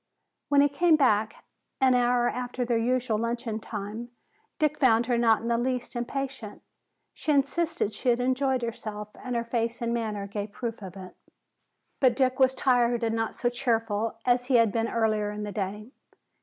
When 0.49 0.61
he 0.61 0.67
came 0.69 0.95
back 0.95 1.45
an 1.79 1.93
hour 1.93 2.27
after 2.27 2.65
their 2.65 2.75
usual 2.79 3.19
luncheon 3.19 3.59
time, 3.59 4.09
Dick 4.57 4.79
found 4.79 5.05
her 5.05 5.15
not 5.15 5.43
in 5.43 5.47
the 5.47 5.59
least 5.59 5.95
impatient. 5.95 6.63
She 7.13 7.31
insisted 7.31 7.89
that 7.89 7.93
she 7.93 8.09
had 8.09 8.19
enjoyed 8.19 8.63
herself, 8.63 9.09
and 9.23 9.35
her 9.35 9.43
face 9.43 9.79
and 9.79 9.93
manner 9.93 10.25
gave 10.25 10.51
proof 10.53 10.81
of 10.81 10.97
it. 10.97 11.15
But 11.99 12.15
Dick 12.15 12.39
was 12.39 12.55
tired 12.55 13.03
and 13.03 13.15
not 13.15 13.35
so 13.35 13.47
cheerful 13.47 14.17
as 14.25 14.45
he 14.45 14.55
had 14.55 14.71
been 14.71 14.87
earlier 14.89 15.29
in 15.29 15.43
the 15.43 15.51
day. 15.51 15.91